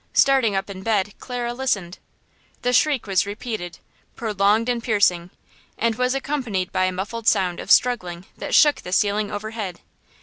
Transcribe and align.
Starting 0.13 0.55
up 0.55 0.67
in 0.67 0.81
bed, 0.81 1.13
Clara 1.19 1.53
listened. 1.53 1.99
The 2.63 2.73
shriek 2.73 3.05
was 3.05 3.27
repeated–prolonged 3.27 4.67
and 4.67 4.83
piercing–and 4.83 5.95
was 5.95 6.15
accompanied 6.15 6.71
by 6.71 6.85
a 6.85 6.91
muffled 6.91 7.27
sound 7.27 7.59
of 7.59 7.69
struggling 7.69 8.25
that 8.35 8.55
shook 8.55 8.77
the 8.81 8.93
ceiling 8.93 9.29
overhead. 9.29 9.79